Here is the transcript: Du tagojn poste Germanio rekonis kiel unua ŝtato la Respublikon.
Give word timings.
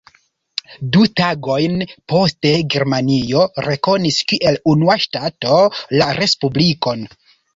Du 0.93 1.01
tagojn 1.19 1.83
poste 2.13 2.53
Germanio 2.75 3.43
rekonis 3.67 4.17
kiel 4.31 4.57
unua 4.73 4.97
ŝtato 5.05 5.59
la 6.03 6.11
Respublikon. 6.21 7.07